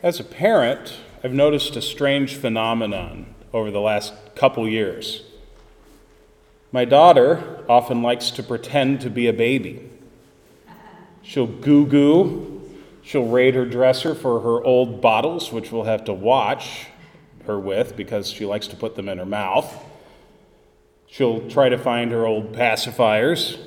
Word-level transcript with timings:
As 0.00 0.20
a 0.20 0.24
parent, 0.24 0.94
I've 1.24 1.32
noticed 1.32 1.74
a 1.74 1.82
strange 1.82 2.36
phenomenon 2.36 3.34
over 3.52 3.72
the 3.72 3.80
last 3.80 4.14
couple 4.36 4.68
years. 4.68 5.24
My 6.70 6.84
daughter 6.84 7.64
often 7.68 8.00
likes 8.00 8.30
to 8.32 8.44
pretend 8.44 9.00
to 9.00 9.10
be 9.10 9.26
a 9.26 9.32
baby. 9.32 9.90
She'll 11.22 11.48
goo 11.48 11.84
goo. 11.84 12.62
She'll 13.02 13.26
raid 13.26 13.56
her 13.56 13.66
dresser 13.66 14.14
for 14.14 14.40
her 14.40 14.62
old 14.62 15.00
bottles, 15.00 15.50
which 15.50 15.72
we'll 15.72 15.82
have 15.82 16.04
to 16.04 16.12
watch 16.12 16.86
her 17.46 17.58
with 17.58 17.96
because 17.96 18.30
she 18.30 18.46
likes 18.46 18.68
to 18.68 18.76
put 18.76 18.94
them 18.94 19.08
in 19.08 19.18
her 19.18 19.26
mouth. 19.26 19.82
She'll 21.08 21.48
try 21.50 21.70
to 21.70 21.78
find 21.78 22.12
her 22.12 22.24
old 22.24 22.52
pacifiers. 22.52 23.58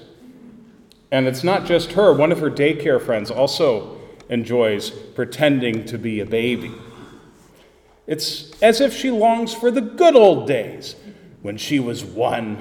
And 1.12 1.28
it's 1.28 1.44
not 1.44 1.66
just 1.66 1.92
her, 1.94 2.14
one 2.14 2.32
of 2.32 2.40
her 2.40 2.50
daycare 2.50 3.02
friends 3.02 3.30
also 3.30 4.01
enjoys 4.32 4.90
pretending 4.90 5.86
to 5.86 5.98
be 5.98 6.22
a 6.22 6.26
baby. 6.26 6.72
It's 8.08 8.52
as 8.62 8.82
if 8.82 8.96
she 8.96 9.12
longs 9.12 9.54
for 9.54 9.70
the 9.70 9.82
good 9.82 10.16
old 10.16 10.48
days 10.48 10.96
when 11.42 11.58
she 11.58 11.80
was 11.80 12.04
one, 12.04 12.58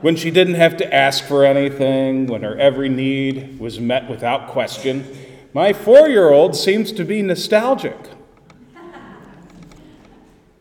when 0.00 0.16
she 0.16 0.30
didn't 0.30 0.54
have 0.54 0.76
to 0.78 0.94
ask 0.94 1.22
for 1.22 1.44
anything, 1.44 2.26
when 2.26 2.42
her 2.42 2.58
every 2.58 2.88
need 2.88 3.60
was 3.60 3.78
met 3.78 4.08
without 4.08 4.48
question. 4.48 5.06
My 5.52 5.72
four 5.72 6.08
year 6.08 6.30
old 6.30 6.56
seems 6.56 6.92
to 6.92 7.04
be 7.04 7.22
nostalgic. 7.22 7.96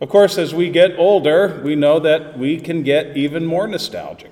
Of 0.02 0.10
course, 0.10 0.38
as 0.38 0.54
we 0.54 0.70
get 0.70 0.98
older, 0.98 1.62
we 1.64 1.76
know 1.76 2.00
that 2.00 2.38
we 2.38 2.60
can 2.60 2.84
get 2.84 3.16
even 3.16 3.46
more 3.46 3.68
nostalgic. 3.68 4.32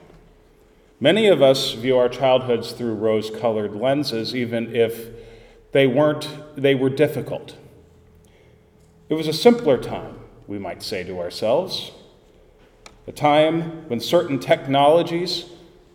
Many 1.04 1.28
of 1.28 1.42
us 1.42 1.74
view 1.74 1.98
our 1.98 2.08
childhoods 2.08 2.72
through 2.72 2.94
rose 2.94 3.30
colored 3.30 3.76
lenses, 3.76 4.34
even 4.34 4.74
if 4.74 5.10
they 5.74 5.86
weren't, 5.86 6.30
they 6.56 6.76
were 6.76 6.90
difficult. 6.90 7.58
It 9.10 9.16
was 9.16 9.28
a 9.28 9.34
simpler 9.34 9.78
time, 9.78 10.18
we 10.48 10.58
might 10.58 10.82
say 10.82 11.04
to 11.04 11.20
ourselves. 11.20 11.92
A 13.06 13.12
time 13.12 13.86
when 13.90 14.00
certain 14.00 14.40
technologies 14.40 15.44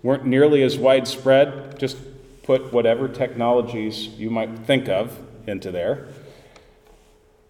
weren't 0.02 0.26
nearly 0.26 0.62
as 0.62 0.76
widespread. 0.76 1.78
Just 1.78 1.96
put 2.42 2.70
whatever 2.70 3.08
technologies 3.08 4.08
you 4.08 4.28
might 4.28 4.58
think 4.66 4.90
of 4.90 5.18
into 5.46 5.70
there. 5.70 6.08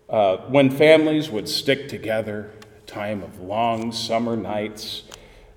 Uh, 0.09 0.37
when 0.47 0.71
families 0.71 1.29
would 1.29 1.49
stick 1.49 1.89
together, 1.89 2.53
a 2.77 2.87
time 2.87 3.21
of 3.25 3.41
long 3.41 3.91
summer 3.91 4.37
nights, 4.37 5.03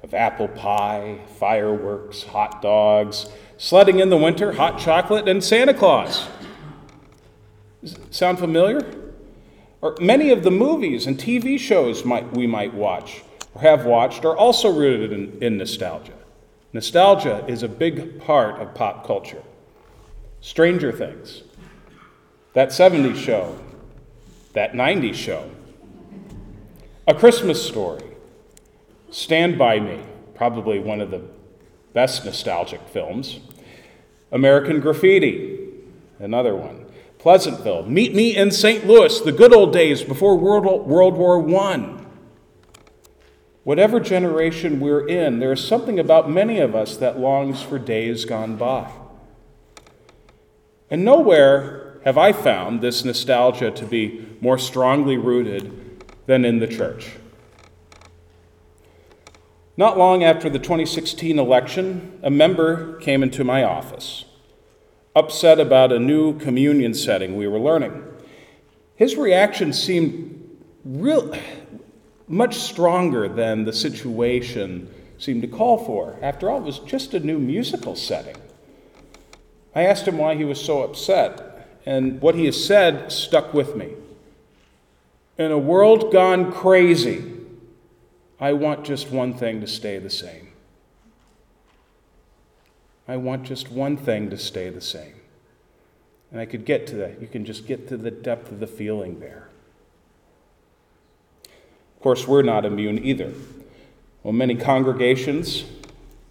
of 0.04 0.14
apple 0.14 0.48
pie, 0.48 1.20
fireworks, 1.40 2.24
hot 2.24 2.62
dogs, 2.62 3.30
sledding 3.58 4.00
in 4.00 4.10
the 4.10 4.18
winter, 4.18 4.54
hot 4.54 4.80
chocolate, 4.80 5.28
and 5.28 5.44
Santa 5.44 5.74
Claus. 5.74 6.28
Sound 8.10 8.40
familiar? 8.40 8.82
Or 9.82 9.96
many 10.00 10.32
of 10.32 10.44
the 10.44 10.52
movies 10.52 11.08
and 11.08 11.18
TV 11.18 11.60
shows 11.60 12.06
might, 12.06 12.32
we 12.34 12.46
might 12.46 12.74
watch 12.74 13.24
or 13.54 13.62
have 13.62 13.86
watched 13.86 14.26
are 14.26 14.36
also 14.36 14.72
rooted 14.72 15.12
in, 15.12 15.42
in 15.42 15.58
nostalgia. 15.58 16.14
Nostalgia 16.74 17.44
is 17.48 17.64
a 17.64 17.68
big 17.68 18.22
part 18.22 18.62
of 18.62 18.74
pop 18.74 19.06
culture. 19.06 19.44
Stranger 20.40 20.92
Things, 20.92 21.44
that 22.54 22.70
70s 22.70 23.16
show, 23.16 23.60
that 24.54 24.74
90s 24.74 25.14
show. 25.14 25.50
A 27.08 27.14
Christmas 27.14 27.64
Story, 27.66 28.11
Stand 29.12 29.58
By 29.58 29.80
Me, 29.80 30.00
probably 30.34 30.80
one 30.80 31.02
of 31.02 31.12
the 31.12 31.22
best 31.94 32.24
nostalgic 32.26 32.82
films. 32.88 33.42
American 34.32 34.80
Graffiti, 34.80 35.60
another 36.18 36.56
one. 36.56 36.86
Pleasantville, 37.20 37.86
Meet 37.86 38.16
Me 38.16 38.36
in 38.36 38.50
St. 38.50 38.88
Louis, 38.88 39.20
the 39.20 39.34
good 39.34 39.54
old 39.54 39.74
days 39.74 40.02
before 40.02 40.38
World, 40.38 40.88
World 40.88 41.16
War 41.16 41.46
I. 41.60 41.98
Whatever 43.64 44.00
generation 44.00 44.80
we're 44.80 45.06
in, 45.06 45.40
there 45.40 45.52
is 45.52 45.64
something 45.64 46.00
about 46.00 46.32
many 46.32 46.60
of 46.60 46.74
us 46.74 46.98
that 46.98 47.20
longs 47.20 47.62
for 47.62 47.78
days 47.78 48.26
gone 48.26 48.56
by. 48.56 48.90
And 50.90 51.06
nowhere 51.06 52.00
have 52.06 52.18
I 52.18 52.32
found 52.32 52.82
this 52.82 53.06
nostalgia 53.06 53.72
to 53.72 53.86
be 53.86 54.26
more 54.40 54.58
strongly 54.58 55.18
rooted 55.18 56.04
than 56.26 56.44
in 56.44 56.60
the 56.60 56.68
church. 56.68 57.12
Not 59.78 59.98
long 59.98 60.24
after 60.24 60.50
the 60.50 60.60
2016 60.60 61.40
election, 61.40 62.20
a 62.22 62.30
member 62.30 63.00
came 63.00 63.24
into 63.24 63.44
my 63.44 63.64
office, 63.64 64.26
upset 65.16 65.60
about 65.60 65.94
a 65.94 66.00
new 66.00 66.38
communion 66.38 66.94
setting 66.94 67.38
we 67.38 67.48
were 67.48 67.60
learning. 67.60 68.04
His 68.96 69.16
reaction 69.16 69.72
seemed 69.72 70.58
real, 70.84 71.34
much 72.28 72.56
stronger 72.56 73.30
than 73.30 73.64
the 73.64 73.74
situation 73.74 74.94
seemed 75.18 75.42
to 75.44 75.48
call 75.48 75.78
for. 75.78 76.18
After 76.22 76.50
all, 76.50 76.60
it 76.60 76.64
was 76.64 76.80
just 76.80 77.14
a 77.14 77.20
new 77.20 77.40
musical 77.40 77.96
setting. 77.96 78.36
I 79.74 79.84
asked 79.84 80.08
him 80.08 80.18
why 80.18 80.36
he 80.36 80.44
was 80.44 80.60
so 80.60 80.84
upset 80.84 81.80
and 81.86 82.22
what 82.22 82.36
he 82.36 82.46
has 82.46 82.64
said 82.64 83.12
stuck 83.12 83.54
with 83.54 83.76
me. 83.76 83.94
In 85.38 85.52
a 85.52 85.58
world 85.58 86.12
gone 86.12 86.52
crazy, 86.52 87.41
I 88.42 88.54
want 88.54 88.84
just 88.84 89.12
one 89.12 89.36
thing 89.36 89.62
to 89.62 89.68
stay 89.68 90.00
the 90.00 90.10
same. 90.10 90.48
I 93.08 93.16
want 93.18 93.44
just 93.44 93.72
one 93.72 93.98
thing 93.98 94.32
to 94.32 94.38
stay 94.38 94.70
the 94.70 94.82
same. 94.82 95.14
And 96.32 96.42
I 96.42 96.46
could 96.46 96.66
get 96.66 96.88
to 96.88 96.96
that. 96.96 97.22
You 97.22 97.28
can 97.28 97.46
just 97.46 97.68
get 97.68 97.88
to 97.90 97.98
the 97.98 98.10
depth 98.10 98.52
of 98.52 98.60
the 98.60 98.68
feeling 98.68 99.20
there. 99.20 99.50
Of 101.46 102.02
course, 102.02 102.28
we're 102.28 102.42
not 102.42 102.66
immune 102.66 103.06
either. 103.06 103.32
Well, 104.24 104.34
many 104.34 104.56
congregations 104.56 105.66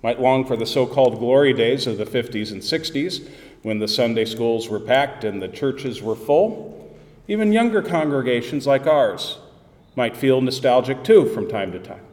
might 0.02 0.20
long 0.20 0.44
for 0.44 0.56
the 0.56 0.66
so 0.66 0.86
called 0.86 1.18
glory 1.20 1.52
days 1.52 1.86
of 1.86 1.96
the 1.96 2.06
50s 2.06 2.50
and 2.50 2.60
60s 2.60 3.28
when 3.62 3.78
the 3.78 3.86
Sunday 3.86 4.24
schools 4.24 4.68
were 4.68 4.80
packed 4.80 5.22
and 5.22 5.40
the 5.40 5.48
churches 5.48 6.02
were 6.02 6.16
full. 6.16 6.92
Even 7.28 7.52
younger 7.52 7.82
congregations 7.82 8.66
like 8.66 8.86
ours 8.86 9.38
might 9.96 10.16
feel 10.16 10.40
nostalgic 10.40 11.02
too 11.04 11.26
from 11.26 11.48
time 11.48 11.72
to 11.72 11.78
time. 11.78 12.04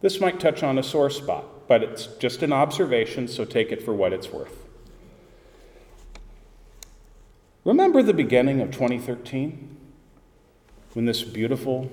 This 0.00 0.20
might 0.20 0.38
touch 0.38 0.62
on 0.62 0.78
a 0.78 0.82
sore 0.82 1.10
spot, 1.10 1.66
but 1.66 1.82
it's 1.82 2.06
just 2.18 2.42
an 2.42 2.52
observation, 2.52 3.26
so 3.26 3.44
take 3.44 3.72
it 3.72 3.82
for 3.82 3.94
what 3.94 4.12
it's 4.12 4.30
worth. 4.30 4.66
Remember 7.64 8.02
the 8.02 8.12
beginning 8.12 8.60
of 8.60 8.70
2013 8.70 9.76
when 10.92 11.06
this 11.06 11.22
beautiful 11.22 11.90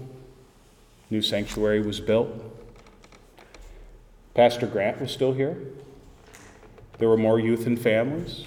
new 1.09 1.21
sanctuary 1.21 1.81
was 1.81 2.01
built? 2.01 2.29
Pastor 4.33 4.67
Grant 4.67 4.99
was 4.99 5.11
still 5.11 5.33
here. 5.33 5.57
There 6.97 7.07
were 7.07 7.17
more 7.17 7.39
youth 7.39 7.65
and 7.65 7.79
families. 7.79 8.43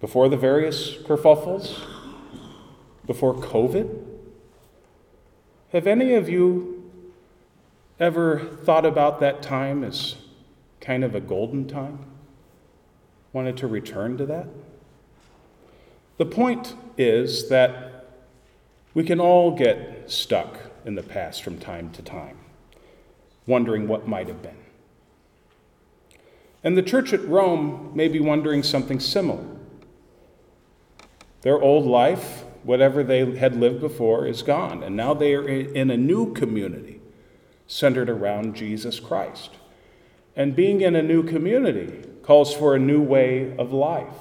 Before 0.00 0.28
the 0.28 0.36
various 0.36 0.94
kerfuffles, 0.96 1.80
before 3.06 3.34
COVID, 3.34 4.17
have 5.72 5.86
any 5.86 6.14
of 6.14 6.28
you 6.28 6.90
ever 8.00 8.38
thought 8.64 8.86
about 8.86 9.20
that 9.20 9.42
time 9.42 9.84
as 9.84 10.16
kind 10.80 11.04
of 11.04 11.14
a 11.14 11.20
golden 11.20 11.66
time? 11.66 12.04
Wanted 13.32 13.56
to 13.58 13.66
return 13.66 14.16
to 14.18 14.26
that? 14.26 14.48
The 16.16 16.26
point 16.26 16.74
is 16.96 17.48
that 17.48 18.06
we 18.94 19.04
can 19.04 19.20
all 19.20 19.52
get 19.52 20.10
stuck 20.10 20.58
in 20.84 20.94
the 20.94 21.02
past 21.02 21.42
from 21.42 21.58
time 21.58 21.90
to 21.92 22.02
time, 22.02 22.38
wondering 23.46 23.86
what 23.86 24.08
might 24.08 24.26
have 24.28 24.42
been. 24.42 24.56
And 26.64 26.76
the 26.76 26.82
church 26.82 27.12
at 27.12 27.24
Rome 27.28 27.92
may 27.94 28.08
be 28.08 28.18
wondering 28.18 28.62
something 28.62 28.98
similar. 28.98 29.44
Their 31.42 31.60
old 31.60 31.86
life, 31.86 32.44
whatever 32.64 33.02
they 33.02 33.36
had 33.36 33.56
lived 33.56 33.80
before, 33.80 34.26
is 34.26 34.42
gone, 34.42 34.82
and 34.82 34.96
now 34.96 35.14
they 35.14 35.34
are 35.34 35.48
in 35.48 35.90
a 35.90 35.96
new 35.96 36.32
community 36.32 37.00
centered 37.66 38.08
around 38.08 38.56
Jesus 38.56 38.98
Christ. 38.98 39.50
And 40.34 40.56
being 40.56 40.80
in 40.80 40.96
a 40.96 41.02
new 41.02 41.22
community 41.22 42.08
calls 42.22 42.54
for 42.54 42.74
a 42.74 42.78
new 42.78 43.02
way 43.02 43.56
of 43.56 43.72
life. 43.72 44.14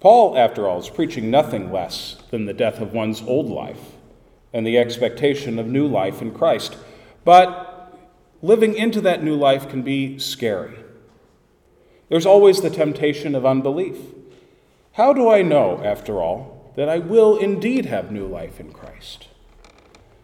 Paul, 0.00 0.36
after 0.36 0.66
all, 0.66 0.80
is 0.80 0.88
preaching 0.88 1.30
nothing 1.30 1.70
less 1.70 2.16
than 2.30 2.44
the 2.44 2.52
death 2.52 2.80
of 2.80 2.92
one's 2.92 3.22
old 3.22 3.48
life 3.48 3.92
and 4.52 4.66
the 4.66 4.76
expectation 4.76 5.58
of 5.58 5.66
new 5.66 5.86
life 5.86 6.20
in 6.20 6.32
Christ. 6.32 6.76
But 7.24 7.96
living 8.42 8.74
into 8.74 9.00
that 9.02 9.22
new 9.22 9.36
life 9.36 9.68
can 9.68 9.82
be 9.82 10.18
scary. 10.18 10.76
There's 12.08 12.26
always 12.26 12.60
the 12.60 12.68
temptation 12.68 13.34
of 13.34 13.46
unbelief. 13.46 13.96
How 14.92 15.12
do 15.12 15.30
I 15.30 15.42
know, 15.42 15.80
after 15.82 16.20
all, 16.20 16.72
that 16.76 16.88
I 16.88 16.98
will 16.98 17.38
indeed 17.38 17.86
have 17.86 18.12
new 18.12 18.26
life 18.26 18.60
in 18.60 18.72
Christ? 18.72 19.28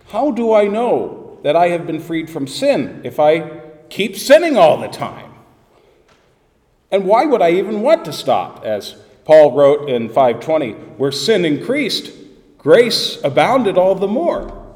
How 0.09 0.31
do 0.31 0.53
I 0.53 0.67
know 0.67 1.39
that 1.43 1.57
I 1.57 1.69
have 1.69 1.87
been 1.87 2.01
freed 2.01 2.29
from 2.29 2.47
sin 2.47 3.01
if 3.05 3.19
I 3.19 3.61
keep 3.89 4.17
sinning 4.17 4.57
all 4.57 4.79
the 4.79 4.89
time? 4.89 5.33
And 6.91 7.05
why 7.05 7.25
would 7.25 7.43
I 7.43 7.51
even 7.51 7.83
want 7.83 8.05
to 8.07 8.13
stop, 8.13 8.65
as 8.65 8.97
Paul 9.25 9.53
wrote 9.53 9.91
in 9.91 10.09
520, 10.09 10.73
where 10.97 11.13
sin 11.13 11.45
increased, 11.45 12.13
grace 12.57 13.23
abounded 13.23 13.77
all 13.77 13.95
the 13.95 14.09
more. 14.09 14.75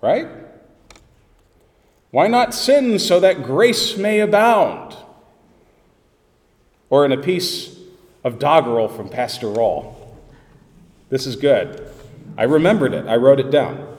Right? 0.00 0.28
Why 2.10 2.26
not 2.26 2.54
sin 2.54 2.98
so 2.98 3.20
that 3.20 3.42
grace 3.42 3.98
may 3.98 4.20
abound? 4.20 4.96
Or 6.88 7.04
in 7.04 7.12
a 7.12 7.18
piece 7.18 7.75
of 8.26 8.40
doggerel 8.40 8.88
from 8.88 9.08
Pastor 9.08 9.46
Rawl. 9.46 9.94
This 11.10 11.28
is 11.28 11.36
good. 11.36 11.88
I 12.36 12.42
remembered 12.42 12.92
it, 12.92 13.06
I 13.06 13.14
wrote 13.14 13.38
it 13.38 13.52
down. 13.52 13.96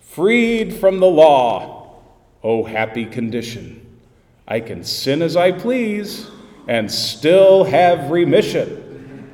Freed 0.00 0.74
from 0.74 0.98
the 0.98 1.06
law, 1.06 2.00
oh 2.42 2.64
happy 2.64 3.06
condition. 3.06 4.00
I 4.48 4.58
can 4.58 4.82
sin 4.82 5.22
as 5.22 5.36
I 5.36 5.52
please 5.52 6.28
and 6.66 6.90
still 6.90 7.62
have 7.62 8.10
remission. 8.10 9.30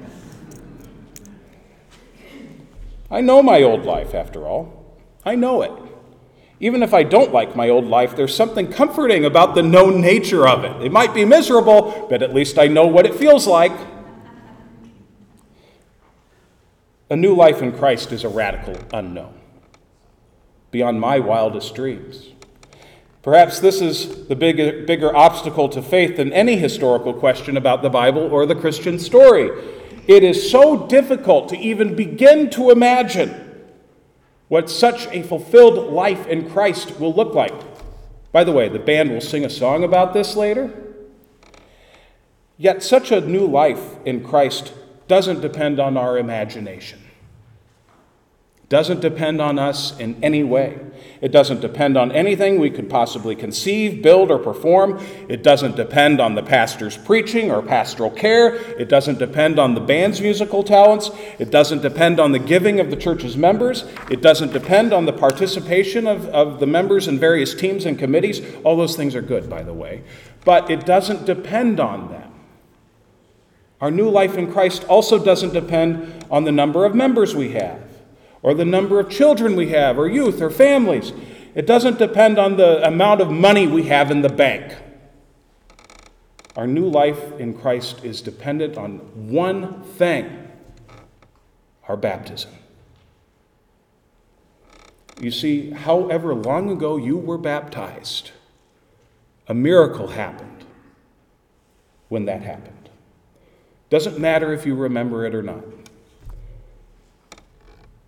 I 3.10 3.22
know 3.22 3.42
my 3.42 3.62
old 3.62 3.86
life, 3.86 4.14
after 4.14 4.46
all. 4.46 4.98
I 5.24 5.34
know 5.34 5.62
it. 5.62 5.72
Even 6.64 6.82
if 6.82 6.94
I 6.94 7.02
don't 7.02 7.30
like 7.30 7.54
my 7.54 7.68
old 7.68 7.84
life, 7.84 8.16
there's 8.16 8.34
something 8.34 8.72
comforting 8.72 9.26
about 9.26 9.54
the 9.54 9.62
known 9.62 10.00
nature 10.00 10.48
of 10.48 10.64
it. 10.64 10.86
It 10.86 10.90
might 10.90 11.12
be 11.12 11.26
miserable, 11.26 12.06
but 12.08 12.22
at 12.22 12.32
least 12.32 12.58
I 12.58 12.68
know 12.68 12.86
what 12.86 13.04
it 13.04 13.14
feels 13.14 13.46
like. 13.46 13.70
A 17.10 17.16
new 17.16 17.36
life 17.36 17.60
in 17.60 17.76
Christ 17.76 18.12
is 18.12 18.24
a 18.24 18.30
radical 18.30 18.78
unknown, 18.94 19.34
beyond 20.70 20.98
my 21.02 21.18
wildest 21.18 21.74
dreams. 21.74 22.30
Perhaps 23.20 23.60
this 23.60 23.82
is 23.82 24.26
the 24.28 24.34
bigger, 24.34 24.86
bigger 24.86 25.14
obstacle 25.14 25.68
to 25.68 25.82
faith 25.82 26.16
than 26.16 26.32
any 26.32 26.56
historical 26.56 27.12
question 27.12 27.58
about 27.58 27.82
the 27.82 27.90
Bible 27.90 28.22
or 28.22 28.46
the 28.46 28.54
Christian 28.54 28.98
story. 28.98 29.50
It 30.06 30.22
is 30.22 30.50
so 30.50 30.86
difficult 30.86 31.50
to 31.50 31.58
even 31.58 31.94
begin 31.94 32.48
to 32.52 32.70
imagine 32.70 33.43
what 34.48 34.68
such 34.70 35.06
a 35.08 35.22
fulfilled 35.22 35.92
life 35.92 36.26
in 36.26 36.50
Christ 36.50 36.98
will 36.98 37.14
look 37.14 37.34
like. 37.34 37.54
By 38.32 38.44
the 38.44 38.52
way, 38.52 38.68
the 38.68 38.78
band 38.78 39.10
will 39.10 39.20
sing 39.20 39.44
a 39.44 39.50
song 39.50 39.84
about 39.84 40.12
this 40.12 40.36
later. 40.36 40.72
Yet, 42.56 42.82
such 42.82 43.10
a 43.10 43.20
new 43.20 43.46
life 43.46 43.96
in 44.04 44.24
Christ 44.24 44.72
doesn't 45.08 45.40
depend 45.40 45.80
on 45.80 45.96
our 45.96 46.18
imagination 46.18 47.03
doesn't 48.68 49.00
depend 49.00 49.40
on 49.40 49.58
us 49.58 49.98
in 49.98 50.22
any 50.22 50.42
way. 50.42 50.78
It 51.20 51.32
doesn't 51.32 51.60
depend 51.60 51.96
on 51.96 52.12
anything 52.12 52.58
we 52.58 52.70
could 52.70 52.90
possibly 52.90 53.34
conceive, 53.34 54.02
build, 54.02 54.30
or 54.30 54.38
perform. 54.38 55.02
It 55.28 55.42
doesn't 55.42 55.76
depend 55.76 56.20
on 56.20 56.34
the 56.34 56.42
pastor's 56.42 56.96
preaching 56.96 57.50
or 57.50 57.62
pastoral 57.62 58.10
care. 58.10 58.54
It 58.78 58.88
doesn't 58.88 59.18
depend 59.18 59.58
on 59.58 59.74
the 59.74 59.80
band's 59.80 60.20
musical 60.20 60.62
talents. 60.62 61.10
It 61.38 61.50
doesn't 61.50 61.82
depend 61.82 62.20
on 62.20 62.32
the 62.32 62.38
giving 62.38 62.80
of 62.80 62.90
the 62.90 62.96
church's 62.96 63.36
members. 63.36 63.84
It 64.10 64.22
doesn't 64.22 64.52
depend 64.52 64.92
on 64.92 65.06
the 65.06 65.12
participation 65.12 66.06
of, 66.06 66.26
of 66.28 66.60
the 66.60 66.66
members 66.66 67.08
in 67.08 67.18
various 67.18 67.54
teams 67.54 67.84
and 67.86 67.98
committees. 67.98 68.40
All 68.64 68.76
those 68.76 68.96
things 68.96 69.14
are 69.14 69.22
good, 69.22 69.48
by 69.48 69.62
the 69.62 69.74
way. 69.74 70.04
But 70.44 70.70
it 70.70 70.84
doesn't 70.84 71.26
depend 71.26 71.80
on 71.80 72.08
them. 72.08 72.32
Our 73.80 73.90
new 73.90 74.08
life 74.08 74.36
in 74.36 74.52
Christ 74.52 74.84
also 74.84 75.22
doesn't 75.22 75.52
depend 75.52 76.24
on 76.30 76.44
the 76.44 76.52
number 76.52 76.84
of 76.84 76.94
members 76.94 77.34
we 77.34 77.52
have 77.52 77.93
or 78.44 78.52
the 78.52 78.64
number 78.64 79.00
of 79.00 79.08
children 79.08 79.56
we 79.56 79.70
have, 79.70 79.98
or 79.98 80.06
youth, 80.06 80.42
or 80.42 80.50
families. 80.50 81.14
It 81.54 81.66
doesn't 81.66 81.98
depend 81.98 82.38
on 82.38 82.58
the 82.58 82.86
amount 82.86 83.22
of 83.22 83.30
money 83.30 83.66
we 83.66 83.84
have 83.84 84.10
in 84.10 84.20
the 84.20 84.28
bank. 84.28 84.76
Our 86.54 86.66
new 86.66 86.86
life 86.86 87.32
in 87.40 87.58
Christ 87.58 88.04
is 88.04 88.20
dependent 88.20 88.76
on 88.76 88.98
one 89.30 89.82
thing 89.82 90.46
our 91.88 91.96
baptism. 91.96 92.50
You 95.18 95.30
see, 95.30 95.70
however 95.70 96.34
long 96.34 96.68
ago 96.68 96.98
you 96.98 97.16
were 97.16 97.38
baptized, 97.38 98.32
a 99.48 99.54
miracle 99.54 100.08
happened 100.08 100.66
when 102.10 102.26
that 102.26 102.42
happened. 102.42 102.90
Doesn't 103.88 104.18
matter 104.18 104.52
if 104.52 104.66
you 104.66 104.74
remember 104.74 105.24
it 105.24 105.34
or 105.34 105.42
not. 105.42 105.64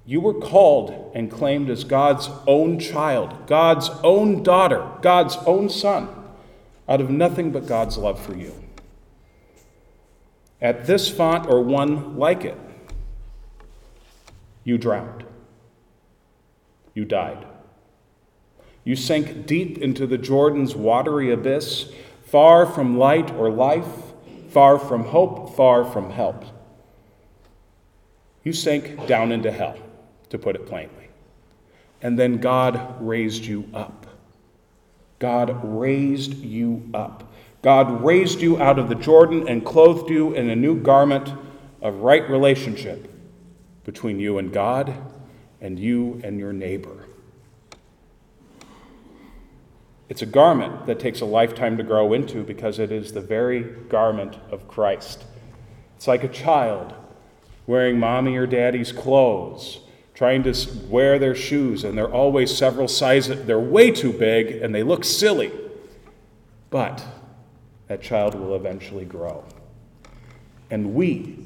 You 0.08 0.20
were 0.20 0.34
called 0.34 1.10
and 1.16 1.28
claimed 1.28 1.68
as 1.68 1.82
God's 1.82 2.30
own 2.46 2.78
child, 2.78 3.48
God's 3.48 3.90
own 4.04 4.44
daughter, 4.44 4.88
God's 5.02 5.36
own 5.38 5.68
son, 5.68 6.08
out 6.88 7.00
of 7.00 7.10
nothing 7.10 7.50
but 7.50 7.66
God's 7.66 7.98
love 7.98 8.24
for 8.24 8.36
you. 8.36 8.54
At 10.62 10.86
this 10.86 11.10
font 11.10 11.48
or 11.48 11.60
one 11.60 12.16
like 12.16 12.44
it, 12.44 12.56
you 14.62 14.78
drowned. 14.78 15.24
You 16.94 17.04
died. 17.04 17.44
You 18.84 18.94
sank 18.94 19.44
deep 19.44 19.76
into 19.78 20.06
the 20.06 20.18
Jordan's 20.18 20.76
watery 20.76 21.32
abyss, 21.32 21.90
far 22.24 22.64
from 22.64 22.96
light 22.96 23.32
or 23.32 23.50
life, 23.50 23.88
far 24.50 24.78
from 24.78 25.06
hope, 25.06 25.56
far 25.56 25.84
from 25.84 26.10
help. 26.10 26.44
You 28.44 28.52
sank 28.52 29.08
down 29.08 29.32
into 29.32 29.50
hell 29.50 29.76
to 30.30 30.38
put 30.38 30.56
it 30.56 30.66
plainly. 30.66 31.08
And 32.02 32.18
then 32.18 32.38
God 32.38 33.00
raised 33.00 33.44
you 33.44 33.68
up. 33.72 34.06
God 35.18 35.60
raised 35.64 36.34
you 36.34 36.88
up. 36.92 37.32
God 37.62 38.04
raised 38.04 38.40
you 38.40 38.60
out 38.60 38.78
of 38.78 38.88
the 38.88 38.94
Jordan 38.94 39.48
and 39.48 39.64
clothed 39.64 40.10
you 40.10 40.34
in 40.34 40.50
a 40.50 40.56
new 40.56 40.80
garment 40.80 41.32
of 41.80 41.96
right 42.00 42.28
relationship 42.28 43.10
between 43.84 44.20
you 44.20 44.38
and 44.38 44.52
God 44.52 44.94
and 45.60 45.78
you 45.78 46.20
and 46.22 46.38
your 46.38 46.52
neighbor. 46.52 47.06
It's 50.08 50.22
a 50.22 50.26
garment 50.26 50.86
that 50.86 51.00
takes 51.00 51.20
a 51.20 51.24
lifetime 51.24 51.76
to 51.78 51.82
grow 51.82 52.12
into 52.12 52.44
because 52.44 52.78
it 52.78 52.92
is 52.92 53.12
the 53.12 53.20
very 53.20 53.62
garment 53.88 54.36
of 54.50 54.68
Christ. 54.68 55.24
It's 55.96 56.06
like 56.06 56.22
a 56.22 56.28
child 56.28 56.94
wearing 57.66 57.98
mommy 57.98 58.36
or 58.36 58.46
daddy's 58.46 58.92
clothes 58.92 59.80
trying 60.16 60.42
to 60.42 60.54
wear 60.88 61.18
their 61.18 61.34
shoes, 61.34 61.84
and 61.84 61.96
they're 61.96 62.12
always 62.12 62.56
several 62.56 62.88
sizes, 62.88 63.44
they're 63.44 63.60
way 63.60 63.90
too 63.90 64.12
big, 64.12 64.50
and 64.62 64.74
they 64.74 64.82
look 64.82 65.04
silly. 65.04 65.52
But 66.70 67.04
that 67.86 68.02
child 68.02 68.34
will 68.34 68.56
eventually 68.56 69.04
grow. 69.04 69.44
And 70.70 70.94
we 70.94 71.38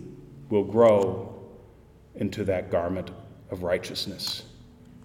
will 0.51 0.63
grow 0.63 1.35
into 2.15 2.45
that 2.45 2.71
garment 2.71 3.11
of 3.51 3.65
righteousness, 3.65 4.45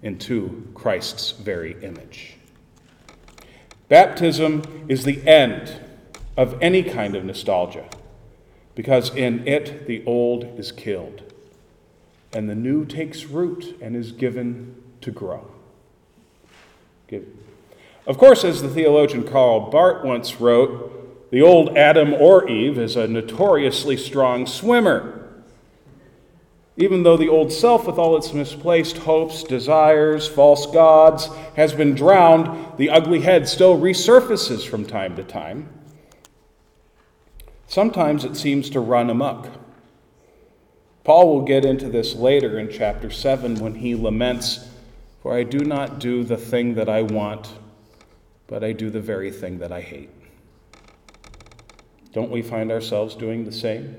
into 0.02 0.68
Christ's 0.74 1.32
very 1.32 1.76
image. 1.82 2.36
Baptism 3.88 4.86
is 4.88 5.04
the 5.04 5.26
end 5.26 5.80
of 6.36 6.56
any 6.62 6.84
kind 6.84 7.16
of 7.16 7.24
nostalgia, 7.24 7.88
because 8.76 9.12
in 9.16 9.46
it 9.48 9.88
the 9.88 10.04
old 10.06 10.44
is 10.56 10.70
killed 10.70 11.32
and 12.36 12.50
the 12.50 12.54
new 12.54 12.84
takes 12.84 13.24
root 13.24 13.78
and 13.80 13.96
is 13.96 14.12
given 14.12 14.76
to 15.00 15.10
grow. 15.10 15.50
Of 18.06 18.18
course, 18.18 18.44
as 18.44 18.60
the 18.60 18.68
theologian 18.68 19.26
Karl 19.26 19.70
Barth 19.70 20.04
once 20.04 20.38
wrote, 20.38 21.30
the 21.30 21.40
old 21.40 21.78
Adam 21.78 22.12
or 22.12 22.46
Eve 22.46 22.78
is 22.78 22.94
a 22.94 23.08
notoriously 23.08 23.96
strong 23.96 24.46
swimmer. 24.46 25.32
Even 26.76 27.04
though 27.04 27.16
the 27.16 27.30
old 27.30 27.50
self, 27.50 27.86
with 27.86 27.96
all 27.96 28.18
its 28.18 28.34
misplaced 28.34 28.98
hopes, 28.98 29.42
desires, 29.42 30.28
false 30.28 30.66
gods, 30.66 31.28
has 31.56 31.72
been 31.72 31.94
drowned, 31.94 32.76
the 32.76 32.90
ugly 32.90 33.22
head 33.22 33.48
still 33.48 33.80
resurfaces 33.80 34.68
from 34.68 34.84
time 34.84 35.16
to 35.16 35.24
time. 35.24 35.70
Sometimes 37.66 38.26
it 38.26 38.36
seems 38.36 38.68
to 38.70 38.80
run 38.80 39.08
amok. 39.08 39.48
Paul 41.06 41.32
will 41.32 41.42
get 41.42 41.64
into 41.64 41.88
this 41.88 42.16
later 42.16 42.58
in 42.58 42.68
chapter 42.68 43.12
7 43.12 43.60
when 43.60 43.76
he 43.76 43.94
laments, 43.94 44.68
For 45.22 45.34
I 45.34 45.44
do 45.44 45.60
not 45.60 46.00
do 46.00 46.24
the 46.24 46.36
thing 46.36 46.74
that 46.74 46.88
I 46.88 47.02
want, 47.02 47.48
but 48.48 48.64
I 48.64 48.72
do 48.72 48.90
the 48.90 49.00
very 49.00 49.30
thing 49.30 49.60
that 49.60 49.70
I 49.70 49.82
hate. 49.82 50.10
Don't 52.12 52.32
we 52.32 52.42
find 52.42 52.72
ourselves 52.72 53.14
doing 53.14 53.44
the 53.44 53.52
same? 53.52 53.94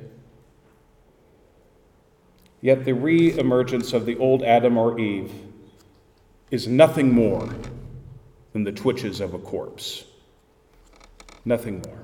Yet 2.60 2.84
the 2.84 2.92
re 2.92 3.40
emergence 3.40 3.94
of 3.94 4.06
the 4.06 4.18
old 4.18 4.44
Adam 4.44 4.78
or 4.78 5.00
Eve 5.00 5.32
is 6.52 6.68
nothing 6.68 7.14
more 7.14 7.48
than 8.52 8.66
the 8.66 8.74
twitches 8.74 9.22
of 9.22 9.34
a 9.34 9.40
corpse. 9.40 10.04
Nothing 11.46 11.82
more. 11.88 12.04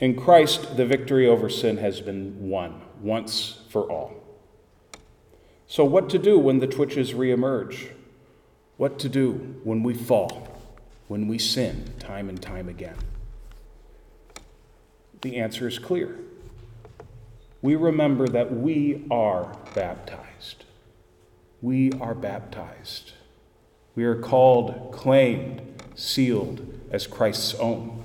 In 0.00 0.14
Christ, 0.14 0.78
the 0.78 0.86
victory 0.86 1.26
over 1.26 1.50
sin 1.50 1.76
has 1.76 2.00
been 2.00 2.48
won 2.48 2.85
once 3.00 3.60
for 3.68 3.90
all. 3.90 4.14
So, 5.66 5.84
what 5.84 6.08
to 6.10 6.18
do 6.18 6.38
when 6.38 6.60
the 6.60 6.66
twitches 6.66 7.12
reemerge? 7.12 7.90
What 8.76 8.98
to 9.00 9.08
do 9.08 9.58
when 9.64 9.82
we 9.82 9.94
fall, 9.94 10.46
when 11.08 11.28
we 11.28 11.38
sin 11.38 11.92
time 11.98 12.28
and 12.28 12.40
time 12.40 12.68
again? 12.68 12.96
The 15.22 15.36
answer 15.36 15.66
is 15.66 15.78
clear. 15.78 16.18
We 17.62 17.74
remember 17.74 18.28
that 18.28 18.52
we 18.52 19.04
are 19.10 19.56
baptized. 19.74 20.64
We 21.62 21.90
are 21.94 22.14
baptized. 22.14 23.12
We 23.96 24.04
are 24.04 24.14
called, 24.14 24.92
claimed, 24.92 25.82
sealed 25.94 26.64
as 26.90 27.06
Christ's 27.06 27.54
own. 27.54 28.02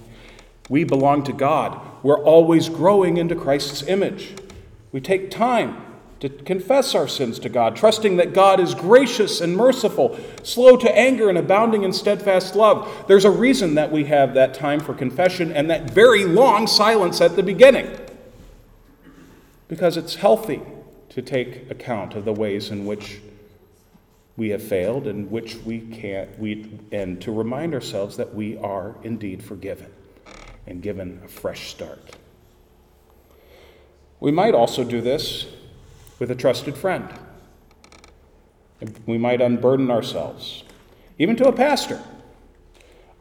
We 0.69 0.85
belong 0.85 1.23
to 1.25 1.33
God. 1.33 1.79
We're 2.01 2.23
always 2.23 2.69
growing 2.69 3.17
into 3.17 3.35
Christ's 3.35 3.83
image. 3.83 4.33
We 4.91 5.01
take 5.01 5.31
time 5.31 5.85
to 6.21 6.29
confess 6.29 6.93
our 6.93 7.07
sins 7.07 7.39
to 7.39 7.49
God, 7.49 7.75
trusting 7.75 8.17
that 8.17 8.33
God 8.33 8.59
is 8.59 8.75
gracious 8.75 9.41
and 9.41 9.57
merciful, 9.57 10.19
slow 10.43 10.77
to 10.77 10.97
anger, 10.97 11.29
and 11.29 11.37
abounding 11.37 11.83
in 11.83 11.91
steadfast 11.91 12.55
love. 12.55 13.05
There's 13.07 13.25
a 13.25 13.31
reason 13.31 13.73
that 13.75 13.91
we 13.91 14.05
have 14.05 14.35
that 14.35 14.53
time 14.53 14.79
for 14.79 14.93
confession 14.93 15.51
and 15.51 15.69
that 15.71 15.89
very 15.89 16.25
long 16.25 16.67
silence 16.67 17.21
at 17.21 17.35
the 17.35 17.41
beginning. 17.41 17.97
Because 19.67 19.97
it's 19.97 20.15
healthy 20.15 20.61
to 21.09 21.23
take 21.23 21.71
account 21.71 22.13
of 22.13 22.23
the 22.23 22.33
ways 22.33 22.69
in 22.69 22.85
which 22.85 23.19
we 24.37 24.49
have 24.49 24.61
failed 24.61 25.07
and 25.07 25.29
which 25.31 25.55
we 25.65 25.79
can't 25.79 26.39
we 26.39 26.79
and 26.91 27.21
to 27.21 27.31
remind 27.31 27.73
ourselves 27.73 28.17
that 28.17 28.33
we 28.33 28.57
are 28.57 28.95
indeed 29.03 29.43
forgiven 29.43 29.91
and 30.67 30.81
given 30.81 31.21
a 31.25 31.27
fresh 31.27 31.69
start. 31.69 32.15
We 34.21 34.31
might 34.31 34.53
also 34.53 34.83
do 34.83 35.01
this 35.01 35.47
with 36.19 36.29
a 36.29 36.35
trusted 36.35 36.77
friend. 36.77 37.09
We 39.07 39.17
might 39.17 39.41
unburden 39.41 39.89
ourselves, 39.89 40.63
even 41.17 41.35
to 41.37 41.47
a 41.47 41.51
pastor. 41.51 42.01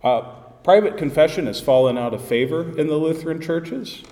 Uh, 0.05 0.21
private 0.63 0.99
confession 0.99 1.47
has 1.47 1.59
fallen 1.59 1.97
out 1.97 2.13
of 2.13 2.23
favor 2.23 2.79
in 2.79 2.87
the 2.87 2.97
Lutheran 2.97 3.41
churches, 3.41 4.03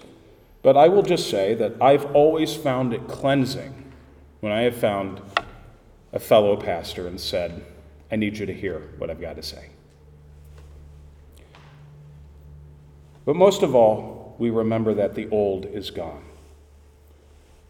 but 0.62 0.78
I 0.78 0.88
will 0.88 1.02
just 1.02 1.28
say 1.28 1.54
that 1.54 1.74
I've 1.80 2.06
always 2.16 2.56
found 2.56 2.94
it 2.94 3.06
cleansing 3.06 3.92
when 4.40 4.50
I 4.50 4.62
have 4.62 4.76
found 4.76 5.20
a 6.12 6.18
fellow 6.18 6.56
pastor 6.56 7.06
and 7.06 7.20
said, 7.20 7.64
I 8.10 8.16
need 8.16 8.38
you 8.38 8.46
to 8.46 8.54
hear 8.54 8.88
what 8.96 9.10
I've 9.10 9.20
got 9.20 9.36
to 9.36 9.42
say. 9.42 9.68
But 13.26 13.36
most 13.36 13.62
of 13.62 13.74
all, 13.74 14.36
we 14.38 14.48
remember 14.48 14.94
that 14.94 15.14
the 15.14 15.28
old 15.28 15.66
is 15.66 15.90
gone. 15.90 16.27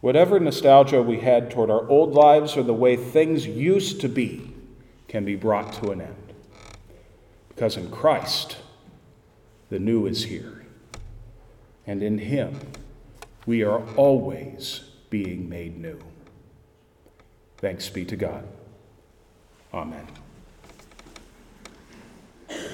Whatever 0.01 0.39
nostalgia 0.39 1.03
we 1.03 1.19
had 1.19 1.51
toward 1.51 1.69
our 1.69 1.87
old 1.89 2.13
lives 2.13 2.55
or 2.55 2.63
the 2.63 2.73
way 2.73 2.95
things 2.95 3.45
used 3.45 3.99
to 4.01 4.09
be 4.09 4.53
can 5.07 5.25
be 5.25 5.35
brought 5.35 5.73
to 5.73 5.91
an 5.91 6.01
end. 6.01 6.33
Because 7.49 7.75
in 7.75 7.91
Christ, 7.91 8.57
the 9.69 9.79
new 9.79 10.05
is 10.05 10.25
here. 10.25 10.65
And 11.85 12.01
in 12.01 12.19
Him, 12.19 12.59
we 13.45 13.63
are 13.63 13.83
always 13.95 14.81
being 15.09 15.49
made 15.49 15.77
new. 15.77 15.99
Thanks 17.57 17.89
be 17.89 18.05
to 18.05 18.15
God. 18.15 18.47
Amen. 19.73 20.07